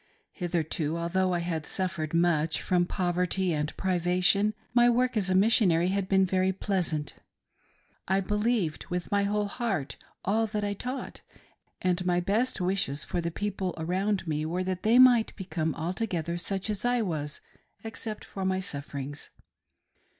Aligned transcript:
Hitherto, 0.31 0.97
although 0.97 1.31
I 1.31 1.41
had 1.45 1.67
suffered 1.67 2.11
much 2.11 2.59
from 2.59 2.87
poverty 2.87 3.53
and 3.53 3.77
privation, 3.77 4.55
my 4.73 4.89
work 4.89 5.15
as 5.15 5.29
a 5.29 5.35
Missionary 5.35 5.89
had 5.89 6.09
been 6.09 6.25
very 6.25 6.51
pleasant.' 6.51 7.13
I 8.07 8.19
believed 8.19 8.87
with 8.87 9.11
my 9.11 9.25
whole 9.25 9.45
heart 9.45 9.97
all 10.25 10.47
that 10.47 10.63
I 10.63 10.73
taught, 10.73 11.21
and 11.83 12.03
my 12.03 12.19
best' 12.19 12.59
wishes 12.59 13.03
for 13.05 13.21
the 13.21 13.29
people 13.29 13.75
around 13.77 14.25
me 14.27 14.43
were 14.43 14.63
that 14.63 14.81
they 14.81 14.97
might 14.97 15.35
become 15.35 15.75
altogether 15.75 16.35
such 16.35 16.71
as 16.71 16.83
I 16.83 17.03
was, 17.03 17.39
except 17.83 18.25
in 18.35 18.47
my 18.47 18.59
sufferings. 18.59 19.29